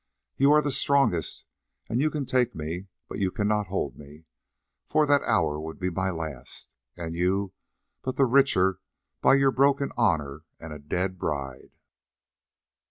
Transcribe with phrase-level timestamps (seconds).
[0.35, 1.45] You are the strongest
[1.87, 4.25] and you can take me, but you cannot hold me,
[4.87, 7.53] for that hour would be my last, and you
[8.01, 8.79] but the richer
[9.21, 11.73] by your broken honour and a dead bride."